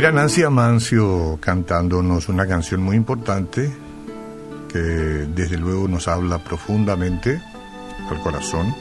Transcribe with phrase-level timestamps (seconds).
[0.00, 3.70] Era Nancy Amancio cantándonos una canción muy importante
[4.72, 7.38] que desde luego nos habla profundamente
[8.08, 8.74] al corazón.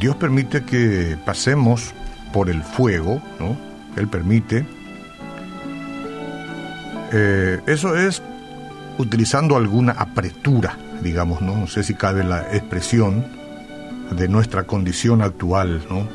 [0.00, 1.94] Dios permite que pasemos
[2.32, 3.56] por el fuego, ¿no?
[3.96, 4.66] Él permite.
[7.12, 8.20] Eh, eso es
[8.98, 11.56] utilizando alguna apretura, digamos, ¿no?
[11.56, 13.24] No sé si cabe la expresión
[14.10, 16.08] de nuestra condición actual, ¿no?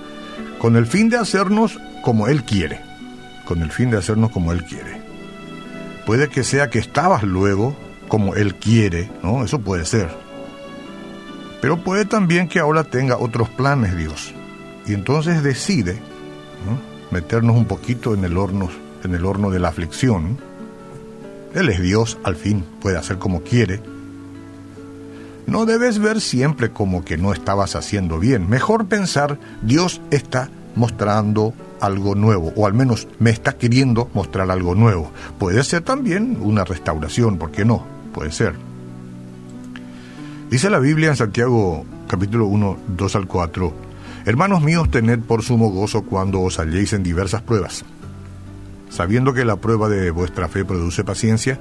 [0.59, 2.88] Con el fin de hacernos como Él quiere,
[3.49, 5.01] con el fin de hacernos como Él quiere.
[6.05, 7.75] Puede que sea que estabas luego
[8.07, 9.43] como Él quiere, ¿no?
[9.43, 10.07] Eso puede ser.
[11.59, 14.35] Pero puede también que ahora tenga otros planes Dios.
[14.85, 15.97] Y entonces decide
[17.09, 18.69] meternos un poquito en el horno,
[19.03, 20.37] en el horno de la aflicción.
[21.55, 23.81] Él es Dios, al fin puede hacer como quiere.
[25.47, 28.47] No debes ver siempre como que no estabas haciendo bien.
[28.47, 34.75] Mejor pensar, Dios está mostrando algo nuevo, o al menos me está queriendo mostrar algo
[34.75, 35.11] nuevo.
[35.37, 37.85] Puede ser también una restauración, ¿por qué no?
[38.13, 38.55] Puede ser.
[40.49, 43.73] Dice la Biblia en Santiago capítulo 1, 2 al 4,
[44.25, 47.85] Hermanos míos, tened por sumo gozo cuando os halléis en diversas pruebas,
[48.89, 51.57] sabiendo que la prueba de vuestra fe produce paciencia,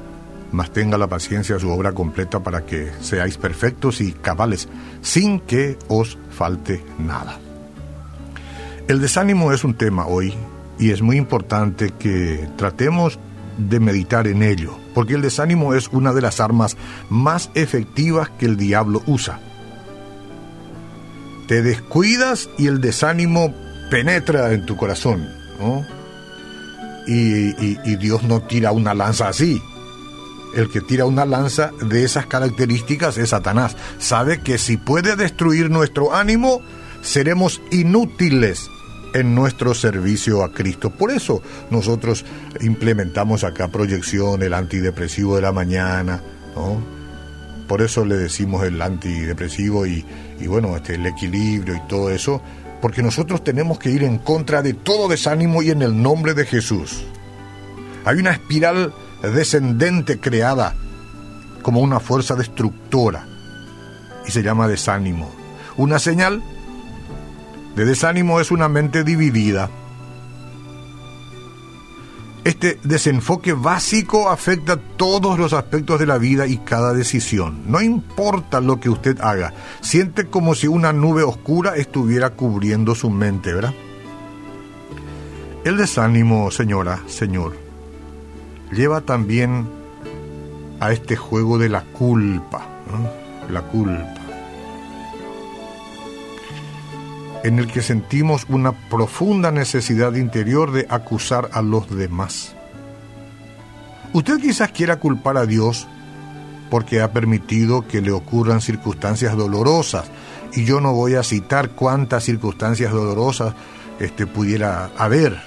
[0.51, 4.69] mas tenga la paciencia su obra completa para que seáis perfectos y cabales,
[5.03, 7.48] sin que os falte nada.
[8.89, 10.35] El desánimo es un tema hoy
[10.79, 13.19] y es muy importante que tratemos
[13.57, 16.77] de meditar en ello, porque el desánimo es una de las armas
[17.11, 19.41] más efectivas que el diablo usa
[21.49, 23.53] te descuidas y el desánimo
[23.91, 25.27] penetra en tu corazón,
[25.59, 25.85] ¿no?
[27.07, 29.61] Y, Dios no tira una lanza así.
[30.55, 33.77] El que tira una lanza de esas características es Satanás.
[33.99, 36.61] Sabe que si puede destruir nuestro ánimo,
[37.01, 38.71] seremos inútiles
[39.15, 40.91] en nuestro servicio a Cristo.
[40.91, 42.25] Por eso nosotros
[42.61, 46.23] implementamos acá proyección, el antidepresivo de la mañana,
[46.55, 46.99] ¿no?
[47.67, 50.05] Por eso le decimos el antidepresivo y,
[50.47, 52.41] bueno, este, el equilibrio y todo eso,
[52.81, 56.47] porque nosotros tenemos que ir en contra de todo desánimo y en el nombre de
[56.47, 57.05] Jesús.
[58.07, 60.75] Hay una espiral descendente creada
[61.61, 63.27] como una fuerza destructora
[64.27, 65.31] y se llama desánimo.
[65.77, 66.43] Una señal
[67.77, 69.71] de desánimo es una mente dividida
[72.49, 77.71] este desenfoque básico afecta todos los aspectos de la vida y cada decisión.
[77.71, 79.53] No importa lo que usted haga,
[79.83, 83.75] siente como si una nube oscura estuviera cubriendo su mente, ¿verdad?
[85.67, 87.55] El desánimo, señora, señor,
[88.73, 89.69] lleva también
[90.81, 92.67] a este juego de la culpa,
[93.51, 94.18] la culpa.
[97.45, 102.55] En el que sentimos una profunda necesidad interior de acusar a los demás.
[104.13, 105.87] Usted quizás quiera culpar a Dios
[106.71, 110.07] porque ha permitido que le ocurran circunstancias dolorosas,
[110.53, 113.55] y yo no voy a citar cuántas circunstancias dolorosas
[114.01, 115.39] este, pudiera haber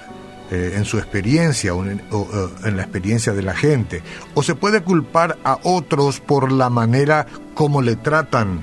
[0.50, 2.28] eh, en su experiencia o en, o
[2.64, 4.02] en la experiencia de la gente.
[4.34, 8.60] O se puede culpar a otros por la manera como le tratan.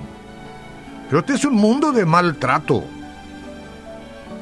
[1.09, 2.83] Pero este es un mundo de maltrato.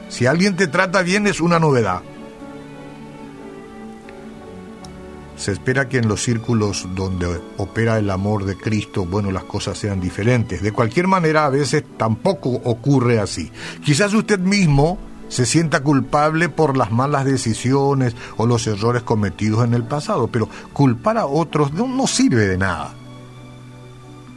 [0.09, 2.01] Si alguien te trata bien es una novedad.
[5.35, 9.77] Se espera que en los círculos donde opera el amor de Cristo, bueno, las cosas
[9.77, 10.63] sean diferentes.
[10.63, 13.51] De cualquier manera, a veces tampoco ocurre así.
[13.83, 14.97] Quizás usted mismo
[15.29, 20.49] se sienta culpable por las malas decisiones o los errores cometidos en el pasado, pero
[20.73, 22.93] culpar a otros no, sirve de nada.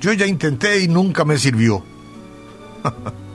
[0.00, 1.82] Yo ya intenté y nunca me sirvió.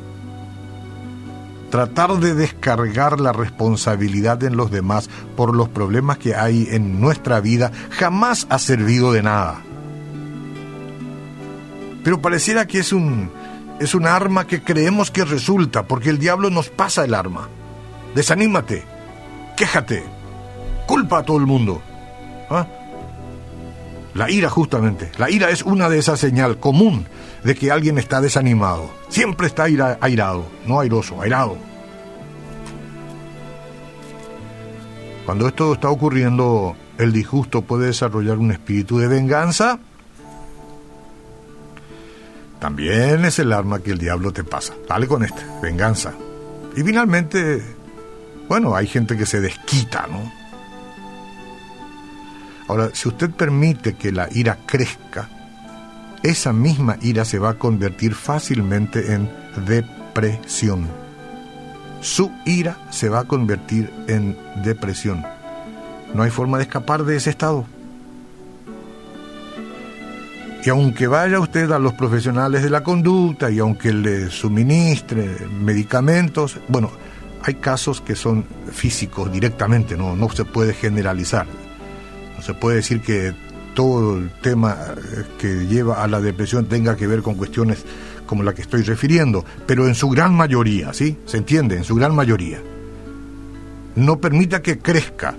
[1.75, 7.41] tratar de descargar la responsabilidad en los demás por los problemas que hay en nuestra
[7.41, 9.61] vida jamás ha servido de nada.
[12.01, 13.29] Pero pareciera que es un
[13.81, 17.49] es arma que creemos que resulta porque el diablo nos pasa el arma.
[18.15, 18.85] Desanímate,
[19.57, 20.01] quéjate,
[20.87, 21.81] culpa a todo el mundo.
[22.49, 22.65] ¿Ah?
[24.15, 27.05] La ira justamente, la ira es una de esas señales común
[27.43, 28.89] de que alguien está desanimado.
[29.09, 31.57] Siempre está airado, no airoso, airado.
[35.25, 39.79] Cuando esto está ocurriendo, el disgusto puede desarrollar un espíritu de venganza.
[42.61, 44.73] También es el arma que el diablo te pasa.
[44.87, 46.13] Dale con este, venganza.
[46.77, 47.61] Y finalmente,
[48.47, 50.44] bueno, hay gente que se desquita, ¿no?
[52.67, 55.29] Ahora, si usted permite que la ira crezca,
[56.23, 59.29] esa misma ira se va a convertir fácilmente en
[59.67, 60.87] depresión.
[62.01, 65.23] Su ira se va a convertir en depresión.
[66.13, 67.65] No hay forma de escapar de ese estado.
[70.63, 76.57] Y aunque vaya usted a los profesionales de la conducta y aunque le suministre medicamentos,
[76.67, 76.89] bueno,
[77.43, 81.45] hay casos que son físicos directamente, no, no se puede generalizar.
[82.37, 83.33] No se puede decir que
[83.73, 84.77] todo el tema
[85.37, 87.85] que lleva a la depresión tenga que ver con cuestiones
[88.25, 91.17] como la que estoy refiriendo, pero en su gran mayoría, ¿sí?
[91.25, 91.77] ¿Se entiende?
[91.77, 92.59] En su gran mayoría.
[93.95, 95.35] No permita que crezca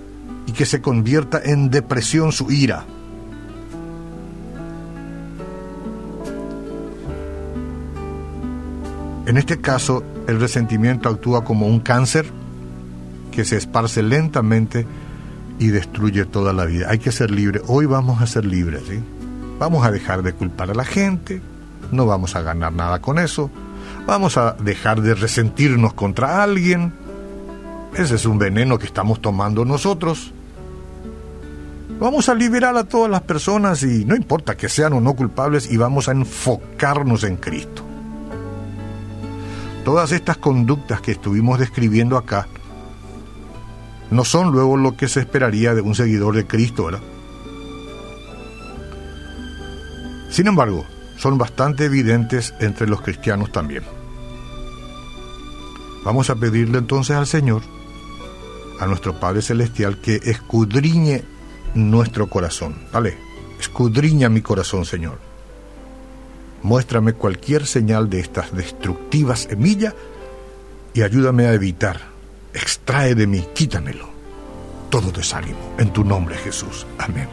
[0.47, 2.85] y que se convierta en depresión su ira.
[9.27, 12.27] En este caso, el resentimiento actúa como un cáncer
[13.33, 14.87] que se esparce lentamente
[15.59, 16.89] y destruye toda la vida.
[16.91, 17.61] Hay que ser libre.
[17.67, 19.01] Hoy vamos a ser libres, ¿sí?
[19.59, 21.41] Vamos a dejar de culpar a la gente,
[21.91, 23.51] no vamos a ganar nada con eso.
[24.07, 26.93] Vamos a dejar de resentirnos contra alguien.
[27.95, 30.33] Ese es un veneno que estamos tomando nosotros.
[31.99, 35.71] Vamos a liberar a todas las personas y no importa que sean o no culpables
[35.71, 37.83] y vamos a enfocarnos en Cristo.
[39.85, 42.47] Todas estas conductas que estuvimos describiendo acá
[44.11, 47.03] no son luego lo que se esperaría de un seguidor de Cristo, ¿verdad?
[50.31, 50.85] Sin embargo,
[51.17, 53.85] son bastante evidentes entre los cristianos también.
[56.05, 57.63] Vamos a pedirle entonces al Señor,
[58.79, 61.25] a nuestro Padre Celestial, que escudriñe
[61.75, 62.77] nuestro corazón.
[62.93, 63.17] ¿Vale?
[63.59, 65.19] Escudriña mi corazón, Señor.
[66.63, 69.95] Muéstrame cualquier señal de estas destructivas semillas
[70.95, 72.16] y ayúdame a evitar.
[72.57, 74.09] Extrae de mí, quítamelo.
[74.89, 75.75] Todo desánimo.
[75.79, 76.87] En tu nombre, Jesús.
[76.99, 77.29] Amén.